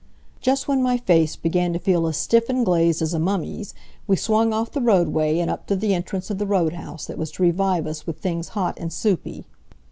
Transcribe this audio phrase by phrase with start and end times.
[0.39, 3.75] Just when my face began to feel as stiff and glazed as a mummy's,
[4.07, 7.19] we swung off the roadway and up to the entrance of the road house that
[7.19, 9.45] was to revive us with things hot and soupy.